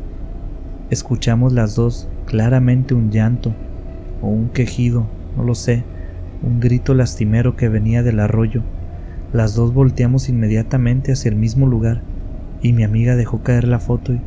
escuchamos 0.90 1.54
las 1.54 1.76
dos 1.76 2.10
claramente 2.26 2.96
un 2.96 3.12
llanto 3.12 3.54
o 4.24 4.28
un 4.28 4.50
quejido, 4.50 5.06
no 5.38 5.44
lo 5.44 5.54
sé, 5.54 5.84
un 6.42 6.60
grito 6.60 6.96
lastimero 6.96 7.56
que 7.56 7.70
venía 7.70 8.02
del 8.02 8.22
arroyo. 8.22 8.64
Las 9.34 9.54
dos 9.54 9.72
volteamos 9.72 10.30
inmediatamente 10.30 11.12
hacia 11.12 11.30
el 11.30 11.36
mismo 11.36 11.68
lugar 11.68 12.02
y 12.64 12.74
mi 12.74 12.84
amiga 12.84 13.16
dejó 13.16 13.44
caer 13.44 13.68
la 13.68 13.78
foto 13.78 14.14
y... 14.14 14.22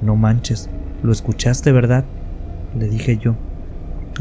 No 0.00 0.14
manches, 0.14 0.70
lo 1.02 1.12
escuchaste, 1.12 1.72
¿verdad? 1.72 2.04
le 2.76 2.88
dije 2.88 3.16
yo, 3.18 3.34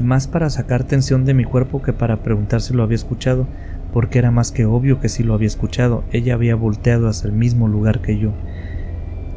más 0.01 0.27
para 0.27 0.49
sacar 0.49 0.83
tensión 0.83 1.25
de 1.25 1.33
mi 1.33 1.43
cuerpo 1.43 1.81
que 1.81 1.93
para 1.93 2.23
preguntar 2.23 2.61
si 2.61 2.73
lo 2.73 2.83
había 2.83 2.95
escuchado, 2.95 3.47
porque 3.93 4.19
era 4.19 4.31
más 4.31 4.51
que 4.51 4.65
obvio 4.65 4.99
que 4.99 5.09
si 5.09 5.23
lo 5.23 5.33
había 5.33 5.47
escuchado, 5.47 6.03
ella 6.11 6.33
había 6.33 6.55
volteado 6.55 7.07
hacia 7.07 7.27
el 7.27 7.33
mismo 7.33 7.67
lugar 7.67 8.01
que 8.01 8.17
yo, 8.17 8.31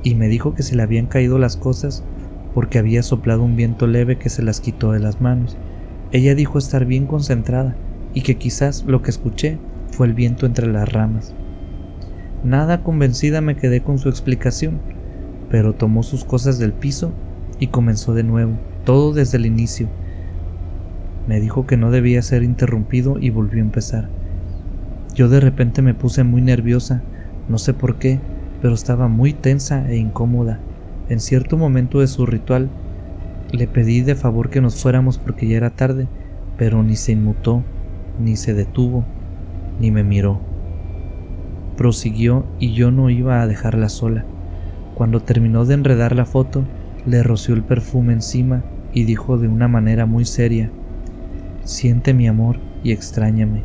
y 0.03 0.15
me 0.15 0.29
dijo 0.29 0.55
que 0.55 0.63
se 0.63 0.77
le 0.77 0.83
habían 0.83 1.07
caído 1.07 1.39
las 1.39 1.57
cosas 1.57 2.05
porque 2.55 2.79
había 2.79 3.03
soplado 3.03 3.43
un 3.43 3.57
viento 3.57 3.87
leve 3.87 4.19
que 4.19 4.29
se 4.29 4.43
las 4.43 4.61
quitó 4.61 4.93
de 4.93 4.99
las 4.99 5.21
manos. 5.21 5.57
Ella 6.11 6.35
dijo 6.35 6.59
estar 6.59 6.85
bien 6.85 7.07
concentrada 7.07 7.77
y 8.13 8.23
que 8.23 8.37
quizás 8.37 8.85
lo 8.87 9.03
que 9.03 9.11
escuché 9.11 9.59
fue 9.93 10.07
el 10.09 10.15
viento 10.15 10.47
entre 10.47 10.67
las 10.67 10.91
ramas. 10.93 11.35
Nada 12.43 12.83
convencida 12.83 13.41
me 13.41 13.57
quedé 13.57 13.83
con 13.83 13.99
su 13.99 14.09
explicación, 14.09 14.81
pero 15.49 15.75
tomó 15.75 16.03
sus 16.03 16.25
cosas 16.25 16.59
del 16.59 16.73
piso 16.73 17.13
y 17.61 17.69
comenzó 17.69 18.15
de 18.15 18.25
nuevo, 18.25 18.55
todo 18.85 19.13
desde 19.13 19.39
el 19.39 19.47
inicio. 19.47 19.89
Me 21.29 21.39
dijo 21.39 21.67
que 21.67 21.77
no 21.77 21.93
debía 21.93 22.23
ser 22.23 22.43
interrumpido 22.43 23.19
y 23.21 23.31
volvió 23.31 23.63
a 23.63 23.67
empezar. 23.67 24.09
Yo 25.15 25.29
de 25.29 25.39
repente 25.39 25.83
me 25.83 25.95
puse 25.95 26.25
muy 26.25 26.41
nerviosa, 26.41 27.03
no 27.49 27.59
sé 27.59 27.75
por 27.75 27.97
qué, 27.97 28.19
pero 28.63 28.75
estaba 28.75 29.07
muy 29.07 29.35
tensa 29.35 29.89
e 29.91 29.97
incómoda. 29.97 30.59
En 31.09 31.21
cierto 31.21 31.57
momento 31.57 32.01
de 32.01 32.07
su 32.07 32.27
ritual, 32.27 32.71
le 33.53 33.67
pedí 33.67 34.01
de 34.01 34.15
favor 34.15 34.49
que 34.49 34.61
nos 34.61 34.81
fuéramos 34.81 35.19
porque 35.19 35.47
ya 35.47 35.59
era 35.59 35.71
tarde, 35.71 36.09
pero 36.57 36.83
ni 36.83 36.97
se 36.97 37.13
inmutó, 37.13 37.63
ni 38.19 38.37
se 38.37 38.55
detuvo, 38.55 39.05
ni 39.81 39.91
me 39.91 40.05
miró. 40.05 40.41
Prosiguió 41.77 42.45
y 42.59 42.73
yo 42.73 42.91
no 42.91 43.11
iba 43.11 43.43
a 43.43 43.47
dejarla 43.47 43.89
sola. 43.89 44.25
Cuando 44.95 45.21
terminó 45.21 45.65
de 45.65 45.75
enredar 45.75 46.15
la 46.15 46.27
foto, 46.27 46.65
le 47.07 47.23
roció 47.23 47.55
el 47.55 47.63
perfume 47.63 48.13
encima 48.13 48.63
y 48.93 49.05
dijo 49.05 49.39
de 49.39 49.49
una 49.49 49.69
manera 49.69 50.07
muy 50.07 50.25
seria, 50.25 50.71
Siente 51.65 52.15
mi 52.15 52.27
amor 52.27 52.57
y 52.83 52.93
extrañame, 52.93 53.63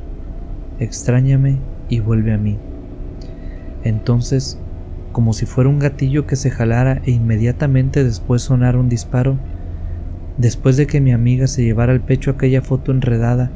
extrañame 0.80 1.58
y 1.90 2.00
vuelve 2.02 2.34
a 2.34 2.38
mí. 2.38 2.58
Entonces, 3.84 4.60
como 5.12 5.34
si 5.34 5.46
fuera 5.46 5.70
un 5.70 5.80
gatillo 5.80 6.28
que 6.28 6.36
se 6.36 6.52
jalara 6.52 7.02
e 7.06 7.12
inmediatamente 7.12 8.04
después 8.04 8.42
sonara 8.42 8.78
un 8.78 8.90
disparo, 8.90 9.38
después 10.38 10.78
de 10.78 10.88
que 10.88 11.02
mi 11.02 11.14
amiga 11.14 11.48
se 11.48 11.64
llevara 11.64 11.94
al 11.94 12.02
pecho 12.02 12.32
aquella 12.32 12.62
foto 12.62 12.92
enredada, 12.92 13.50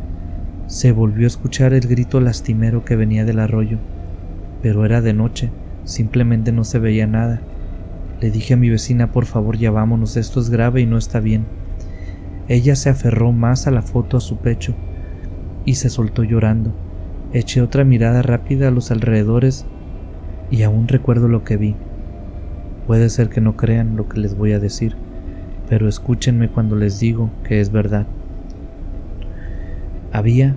se 0.67 0.91
volvió 0.91 1.25
a 1.25 1.27
escuchar 1.27 1.73
el 1.73 1.87
grito 1.87 2.21
lastimero 2.21 2.85
que 2.85 2.95
venía 2.95 3.25
del 3.25 3.39
arroyo, 3.39 3.77
pero 4.61 4.85
era 4.85 5.01
de 5.01 5.13
noche, 5.13 5.49
simplemente 5.83 6.51
no 6.51 6.63
se 6.63 6.79
veía 6.79 7.07
nada 7.07 7.41
le 8.21 8.31
dije 8.31 8.55
a 8.55 8.57
mi 8.57 8.69
vecina, 8.69 9.11
por 9.11 9.25
favor, 9.25 9.57
ya 9.57 9.71
vámonos, 9.71 10.17
esto 10.17 10.39
es 10.39 10.49
grave 10.49 10.81
y 10.81 10.85
no 10.85 10.97
está 10.97 11.19
bien. 11.19 11.45
Ella 12.49 12.75
se 12.75 12.89
aferró 12.89 13.31
más 13.31 13.67
a 13.67 13.71
la 13.71 13.81
foto 13.81 14.17
a 14.17 14.21
su 14.21 14.37
pecho 14.37 14.73
y 15.65 15.75
se 15.75 15.89
soltó 15.89 16.23
llorando. 16.23 16.73
Eché 17.31 17.61
otra 17.61 17.83
mirada 17.83 18.21
rápida 18.21 18.67
a 18.67 18.71
los 18.71 18.91
alrededores 18.91 19.65
y 20.51 20.63
aún 20.63 20.87
recuerdo 20.87 21.27
lo 21.27 21.43
que 21.43 21.57
vi. 21.57 21.75
Puede 22.87 23.09
ser 23.09 23.29
que 23.29 23.39
no 23.39 23.55
crean 23.55 23.95
lo 23.95 24.09
que 24.09 24.19
les 24.19 24.35
voy 24.35 24.51
a 24.53 24.59
decir, 24.59 24.95
pero 25.69 25.87
escúchenme 25.87 26.49
cuando 26.49 26.75
les 26.75 26.99
digo 26.99 27.29
que 27.43 27.61
es 27.61 27.71
verdad. 27.71 28.07
Había, 30.11 30.55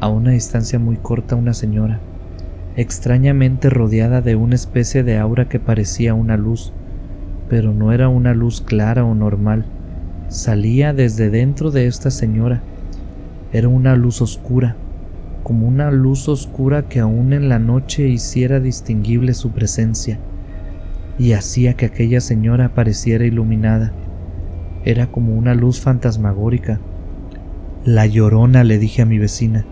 a 0.00 0.08
una 0.08 0.30
distancia 0.30 0.78
muy 0.78 0.96
corta, 0.96 1.36
una 1.36 1.52
señora, 1.52 2.00
extrañamente 2.74 3.68
rodeada 3.68 4.22
de 4.22 4.34
una 4.34 4.54
especie 4.54 5.02
de 5.02 5.18
aura 5.18 5.48
que 5.48 5.60
parecía 5.60 6.14
una 6.14 6.38
luz, 6.38 6.72
pero 7.48 7.72
no 7.72 7.92
era 7.92 8.08
una 8.08 8.34
luz 8.34 8.60
clara 8.60 9.04
o 9.04 9.14
normal. 9.14 9.64
Salía 10.28 10.92
desde 10.92 11.30
dentro 11.30 11.70
de 11.70 11.86
esta 11.86 12.10
señora. 12.10 12.60
Era 13.52 13.68
una 13.68 13.96
luz 13.96 14.20
oscura, 14.20 14.76
como 15.42 15.66
una 15.66 15.90
luz 15.90 16.28
oscura 16.28 16.82
que 16.82 17.00
aún 17.00 17.32
en 17.32 17.48
la 17.48 17.58
noche 17.58 18.08
hiciera 18.08 18.60
distinguible 18.60 19.32
su 19.32 19.50
presencia 19.52 20.18
y 21.18 21.32
hacía 21.32 21.74
que 21.74 21.86
aquella 21.86 22.20
señora 22.20 22.74
pareciera 22.74 23.24
iluminada. 23.24 23.92
Era 24.84 25.08
como 25.08 25.34
una 25.36 25.54
luz 25.54 25.80
fantasmagórica. 25.80 26.78
La 27.84 28.06
llorona, 28.06 28.64
le 28.64 28.78
dije 28.78 29.02
a 29.02 29.06
mi 29.06 29.18
vecina. 29.18 29.64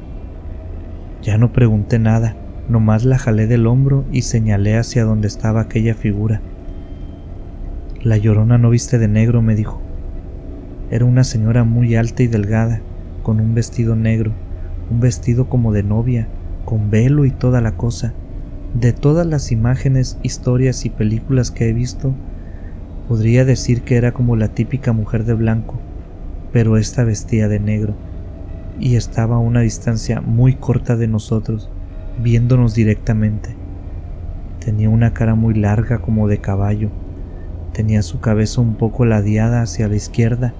Ya 1.23 1.39
no 1.39 1.53
pregunté 1.53 1.99
nada, 1.99 2.37
nomás 2.69 3.05
la 3.05 3.19
jalé 3.19 3.47
del 3.47 3.67
hombro 3.67 4.05
y 4.11 4.23
señalé 4.23 4.77
hacia 4.77 5.05
donde 5.05 5.29
estaba 5.29 5.61
aquella 5.61 5.95
figura. 5.95 6.41
La 8.07 8.19
llorona 8.19 8.57
no 8.57 8.71
viste 8.71 9.01
de 9.01 9.09
negro, 9.09 9.43
me 9.43 9.57
dijo. 9.57 9.81
Era 10.93 11.05
una 11.05 11.25
señora 11.25 11.65
muy 11.65 11.97
alta 11.97 12.23
y 12.23 12.29
delgada, 12.29 12.81
con 13.25 13.41
un 13.41 13.53
vestido 13.53 13.97
negro, 13.97 14.31
un 14.93 15.01
vestido 15.01 15.49
como 15.49 15.73
de 15.73 15.83
novia, 15.83 16.29
con 16.65 16.89
velo 16.89 17.25
y 17.25 17.33
toda 17.33 17.61
la 17.61 17.73
cosa. 17.73 18.15
De 18.75 18.93
todas 18.93 19.27
las 19.27 19.51
imágenes, 19.51 20.19
historias 20.23 20.85
y 20.87 20.91
películas 20.91 21.51
que 21.51 21.69
he 21.69 21.73
visto, 21.73 22.15
podría 23.09 23.45
decir 23.45 23.83
que 23.83 23.97
era 23.97 24.13
como 24.13 24.37
la 24.37 24.55
típica 24.55 24.93
mujer 24.93 25.25
de 25.25 25.35
blanco, 25.35 25.75
pero 26.53 26.77
esta 26.77 27.03
vestía 27.03 27.49
de 27.49 27.59
negro, 27.59 27.97
y 28.79 28.95
estaba 28.95 29.35
a 29.35 29.41
una 29.41 29.63
distancia 29.63 30.21
muy 30.21 30.55
corta 30.55 30.95
de 30.95 31.09
nosotros, 31.09 31.73
viéndonos 32.23 32.73
directamente. 32.73 33.57
Tenía 34.65 34.91
una 34.91 35.13
cara 35.13 35.35
muy 35.35 35.55
larga 35.55 35.99
como 35.99 36.29
de 36.29 36.39
caballo. 36.39 36.93
Tenía 37.77 38.01
su 38.01 38.21
cabeza 38.21 38.63
un 38.63 38.77
poco 38.77 39.05
ladeada 39.05 39.61
hacia 39.61 39.87
la 39.87 39.97
izquierda 39.97 40.55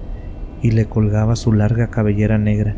y 0.61 0.69
le 0.69 0.85
colgaba 0.85 1.35
su 1.35 1.51
larga 1.51 1.87
cabellera 1.87 2.37
negra. 2.37 2.75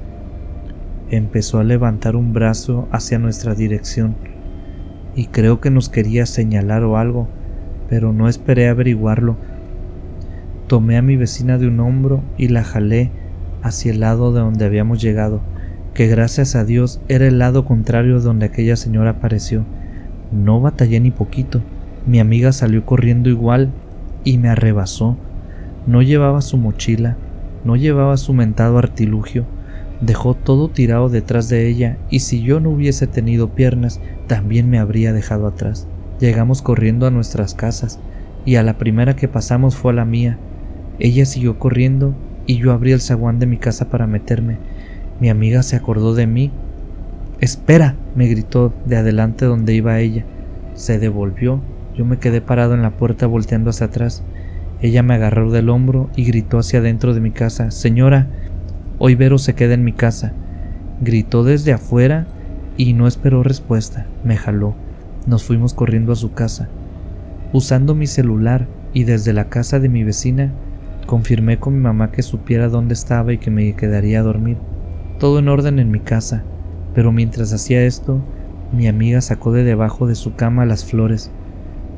Empezó 1.09 1.59
a 1.59 1.65
levantar 1.65 2.15
un 2.15 2.31
brazo 2.31 2.87
hacia 2.89 3.19
nuestra 3.19 3.53
dirección 3.53 4.15
y 5.13 5.25
creo 5.25 5.59
que 5.59 5.71
nos 5.71 5.89
quería 5.89 6.25
señalar 6.25 6.85
o 6.85 6.95
algo, 6.95 7.27
pero 7.89 8.13
no 8.13 8.29
esperé 8.29 8.69
averiguarlo. 8.69 9.35
Tomé 10.67 10.95
a 10.95 11.01
mi 11.01 11.17
vecina 11.17 11.57
de 11.57 11.67
un 11.67 11.81
hombro 11.81 12.23
y 12.37 12.47
la 12.47 12.63
jalé 12.63 13.11
hacia 13.61 13.91
el 13.91 13.99
lado 13.99 14.31
de 14.31 14.39
donde 14.39 14.63
habíamos 14.63 15.01
llegado, 15.01 15.41
que 15.93 16.07
gracias 16.07 16.55
a 16.55 16.63
Dios 16.63 17.01
era 17.09 17.27
el 17.27 17.39
lado 17.39 17.65
contrario 17.65 18.19
de 18.19 18.23
donde 18.23 18.45
aquella 18.45 18.77
señora 18.77 19.09
apareció. 19.09 19.65
No 20.31 20.61
batallé 20.61 21.01
ni 21.01 21.11
poquito. 21.11 21.61
Mi 22.07 22.21
amiga 22.21 22.53
salió 22.53 22.85
corriendo 22.85 23.29
igual 23.29 23.73
y 24.23 24.37
me 24.37 24.49
arrebasó. 24.49 25.17
No 25.87 26.01
llevaba 26.01 26.41
su 26.41 26.57
mochila, 26.57 27.17
no 27.63 27.75
llevaba 27.75 28.17
su 28.17 28.33
mentado 28.33 28.77
artilugio, 28.77 29.45
dejó 30.01 30.33
todo 30.33 30.69
tirado 30.69 31.09
detrás 31.09 31.49
de 31.49 31.67
ella 31.67 31.97
y 32.09 32.19
si 32.19 32.41
yo 32.41 32.59
no 32.59 32.69
hubiese 32.69 33.07
tenido 33.07 33.49
piernas, 33.49 33.99
también 34.27 34.69
me 34.69 34.79
habría 34.79 35.13
dejado 35.13 35.47
atrás. 35.47 35.87
Llegamos 36.19 36.61
corriendo 36.61 37.07
a 37.07 37.11
nuestras 37.11 37.53
casas 37.53 37.99
y 38.45 38.55
a 38.55 38.63
la 38.63 38.77
primera 38.77 39.15
que 39.15 39.27
pasamos 39.27 39.75
fue 39.75 39.91
a 39.91 39.95
la 39.95 40.05
mía. 40.05 40.37
Ella 40.99 41.25
siguió 41.25 41.59
corriendo 41.59 42.13
y 42.45 42.57
yo 42.57 42.71
abrí 42.71 42.91
el 42.91 43.01
zaguán 43.01 43.39
de 43.39 43.45
mi 43.45 43.57
casa 43.57 43.89
para 43.89 44.07
meterme. 44.07 44.57
Mi 45.19 45.29
amiga 45.29 45.63
se 45.63 45.75
acordó 45.75 46.13
de 46.13 46.27
mí. 46.27 46.51
Espera, 47.39 47.95
me 48.15 48.27
gritó 48.27 48.73
de 48.85 48.97
adelante 48.97 49.45
donde 49.45 49.73
iba 49.73 49.99
ella. 49.99 50.25
Se 50.73 50.99
devolvió. 50.99 51.61
Yo 51.99 52.05
me 52.05 52.17
quedé 52.17 52.39
parado 52.39 52.75
en 52.75 52.81
la 52.81 52.91
puerta 52.91 53.27
volteando 53.27 53.71
hacia 53.71 53.87
atrás. 53.87 54.23
Ella 54.79 55.03
me 55.03 55.15
agarró 55.15 55.51
del 55.51 55.67
hombro 55.67 56.09
y 56.15 56.23
gritó 56.23 56.57
hacia 56.57 56.79
adentro 56.79 57.13
de 57.13 57.19
mi 57.19 57.31
casa. 57.31 57.71
Señora, 57.71 58.27
hoy 58.99 59.15
Vero 59.15 59.37
se 59.37 59.53
queda 59.53 59.73
en 59.73 59.83
mi 59.83 59.91
casa. 59.91 60.31
Gritó 61.01 61.43
desde 61.43 61.73
afuera 61.73 62.25
y 62.77 62.93
no 62.93 63.05
esperó 63.05 63.43
respuesta. 63.43 64.05
Me 64.23 64.37
jaló. 64.37 64.75
Nos 65.27 65.43
fuimos 65.43 65.73
corriendo 65.73 66.13
a 66.13 66.15
su 66.15 66.31
casa. 66.31 66.69
Usando 67.51 67.95
mi 67.95 68.07
celular 68.07 68.65
y 68.93 69.03
desde 69.03 69.33
la 69.33 69.49
casa 69.49 69.81
de 69.81 69.89
mi 69.89 70.05
vecina, 70.05 70.53
confirmé 71.05 71.59
con 71.59 71.73
mi 71.73 71.81
mamá 71.81 72.13
que 72.13 72.23
supiera 72.23 72.69
dónde 72.69 72.93
estaba 72.93 73.33
y 73.33 73.39
que 73.39 73.51
me 73.51 73.75
quedaría 73.75 74.21
a 74.21 74.23
dormir. 74.23 74.55
Todo 75.19 75.39
en 75.39 75.49
orden 75.49 75.79
en 75.79 75.91
mi 75.91 75.99
casa, 75.99 76.45
pero 76.95 77.11
mientras 77.11 77.51
hacía 77.51 77.83
esto, 77.83 78.21
mi 78.71 78.87
amiga 78.87 79.19
sacó 79.19 79.51
de 79.51 79.65
debajo 79.65 80.07
de 80.07 80.15
su 80.15 80.35
cama 80.35 80.65
las 80.65 80.85
flores. 80.85 81.29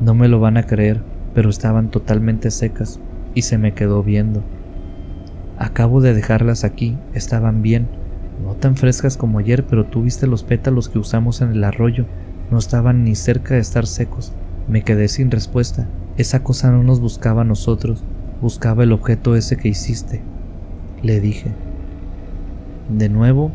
No 0.02 0.16
me 0.16 0.28
lo 0.28 0.40
van 0.40 0.58
a 0.58 0.64
creer, 0.64 1.02
pero 1.36 1.50
estaban 1.50 1.92
totalmente 1.92 2.50
secas 2.50 3.00
y 3.36 3.44
se 3.44 3.60
me 3.60 3.74
quedó 3.74 4.02
viendo. 4.02 4.42
Acabo 5.60 6.02
de 6.02 6.16
dejarlas 6.16 6.64
aquí, 6.64 6.98
estaban 7.14 7.62
bien, 7.62 7.88
no 8.44 8.56
tan 8.56 8.76
frescas 8.76 9.16
como 9.16 9.38
ayer, 9.38 9.64
pero 9.64 9.86
tú 9.86 10.02
viste 10.02 10.26
los 10.26 10.44
pétalos 10.44 10.90
que 10.90 10.98
usamos 10.98 11.42
en 11.42 11.52
el 11.52 11.64
arroyo, 11.64 12.06
no 12.50 12.58
estaban 12.58 13.04
ni 13.04 13.14
cerca 13.14 13.54
de 13.54 13.60
estar 13.60 13.86
secos. 13.86 14.34
Me 14.68 14.82
quedé 14.82 15.08
sin 15.08 15.30
respuesta. 15.30 15.88
Esa 16.18 16.44
cosa 16.44 16.72
no 16.72 16.82
nos 16.82 17.00
buscaba 17.00 17.42
a 17.42 17.46
nosotros, 17.46 18.04
buscaba 18.42 18.84
el 18.84 18.92
objeto 18.92 19.36
ese 19.36 19.56
que 19.56 19.70
hiciste. 19.70 20.22
Le 21.04 21.20
dije. 21.20 21.52
De 22.90 23.08
nuevo, 23.08 23.52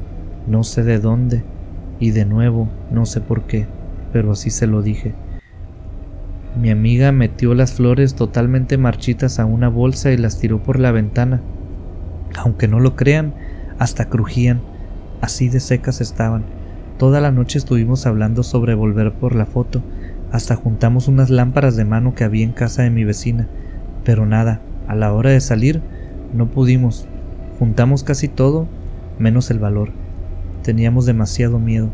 no 0.47 0.63
sé 0.63 0.85
de 0.85 1.01
dónde, 1.01 1.43
y 1.99 2.11
de 2.13 2.25
nuevo, 2.25 2.69
no 2.91 3.05
sé 3.05 3.21
por 3.21 3.43
qué, 3.43 3.67
pero 4.13 4.33
así 4.33 4.51
se 4.51 4.67
lo 4.67 4.83
dije. 4.83 5.15
Mi 6.59 6.71
amiga 6.71 7.13
metió 7.13 7.55
las 7.55 7.75
flores 7.75 8.15
totalmente 8.15 8.79
marchitas 8.79 9.39
a 9.39 9.45
una 9.45 9.69
bolsa 9.69 10.11
y 10.13 10.17
las 10.17 10.39
tiró 10.39 10.63
por 10.63 10.81
la 10.81 10.91
ventana. 10.91 11.43
Aunque 12.39 12.67
no 12.67 12.81
lo 12.81 12.97
crean, 12.97 13.35
hasta 13.79 14.07
crujían, 14.09 14.63
así 15.21 15.51
de 15.51 15.61
secas 15.61 16.01
estaban. 16.01 16.45
Toda 16.97 17.21
la 17.21 17.31
noche 17.31 17.59
estuvimos 17.59 18.07
hablando 18.07 18.43
sobre 18.43 18.75
volver 18.75 19.13
por 19.13 19.35
la 19.35 19.45
foto, 19.45 19.83
hasta 20.33 20.57
juntamos 20.57 21.09
unas 21.09 21.29
lámparas 21.29 21.77
de 21.77 21.85
mano 21.85 22.15
que 22.15 22.25
había 22.25 22.45
en 22.45 22.53
casa 22.53 22.83
de 22.83 22.91
mi 22.91 23.05
vecina, 23.05 23.49
pero 24.03 24.25
nada, 24.25 24.63
a 24.89 24.95
la 24.95 25.13
hora 25.13 25.29
de 25.31 25.43
salir 25.43 25.83
no 26.33 26.47
pudimos. 26.47 27.07
Juntamos 27.59 28.03
casi 28.03 28.29
todo, 28.29 28.67
menos 29.19 29.51
el 29.51 29.59
valor. 29.59 29.91
Teníamos 30.63 31.05
demasiado 31.05 31.59
miedo. 31.59 31.91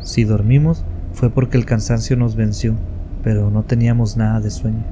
Si 0.00 0.22
dormimos 0.22 0.84
fue 1.12 1.28
porque 1.28 1.56
el 1.56 1.64
cansancio 1.64 2.16
nos 2.16 2.36
venció 2.36 2.76
pero 3.26 3.50
no 3.50 3.64
teníamos 3.64 4.16
nada 4.16 4.40
de 4.40 4.52
sueño. 4.52 4.84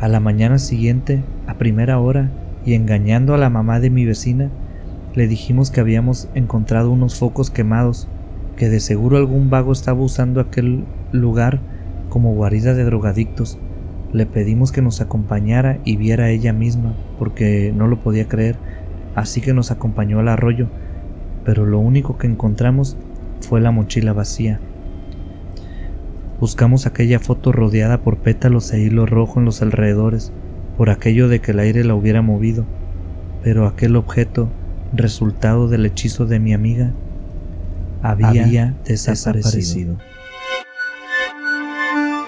A 0.00 0.08
la 0.08 0.18
mañana 0.18 0.58
siguiente, 0.58 1.22
a 1.46 1.58
primera 1.58 1.98
hora, 1.98 2.30
y 2.64 2.72
engañando 2.72 3.34
a 3.34 3.36
la 3.36 3.50
mamá 3.50 3.80
de 3.80 3.90
mi 3.90 4.06
vecina, 4.06 4.48
le 5.14 5.28
dijimos 5.28 5.70
que 5.70 5.80
habíamos 5.80 6.30
encontrado 6.34 6.90
unos 6.90 7.18
focos 7.18 7.50
quemados, 7.50 8.08
que 8.56 8.70
de 8.70 8.80
seguro 8.80 9.18
algún 9.18 9.50
vago 9.50 9.72
estaba 9.72 10.00
usando 10.00 10.40
aquel 10.40 10.86
lugar 11.12 11.60
como 12.08 12.32
guarida 12.32 12.72
de 12.72 12.84
drogadictos. 12.84 13.58
Le 14.14 14.24
pedimos 14.24 14.72
que 14.72 14.80
nos 14.80 15.02
acompañara 15.02 15.80
y 15.84 15.98
viera 15.98 16.30
ella 16.30 16.54
misma, 16.54 16.94
porque 17.18 17.74
no 17.76 17.88
lo 17.88 18.02
podía 18.02 18.26
creer, 18.26 18.56
así 19.14 19.42
que 19.42 19.52
nos 19.52 19.70
acompañó 19.70 20.18
al 20.18 20.28
arroyo, 20.28 20.68
pero 21.44 21.66
lo 21.66 21.78
único 21.78 22.16
que 22.16 22.26
encontramos 22.26 22.96
fue 23.42 23.60
la 23.60 23.70
mochila 23.70 24.14
vacía. 24.14 24.60
Buscamos 26.42 26.86
aquella 26.86 27.20
foto 27.20 27.52
rodeada 27.52 27.98
por 27.98 28.16
pétalos 28.16 28.72
e 28.72 28.80
hilo 28.80 29.06
rojo 29.06 29.38
en 29.38 29.44
los 29.44 29.62
alrededores, 29.62 30.32
por 30.76 30.90
aquello 30.90 31.28
de 31.28 31.40
que 31.40 31.52
el 31.52 31.60
aire 31.60 31.84
la 31.84 31.94
hubiera 31.94 32.20
movido, 32.20 32.64
pero 33.44 33.64
aquel 33.68 33.94
objeto, 33.94 34.48
resultado 34.92 35.68
del 35.68 35.86
hechizo 35.86 36.26
de 36.26 36.40
mi 36.40 36.52
amiga, 36.52 36.90
había, 38.02 38.74
desaparecido. 38.84 39.98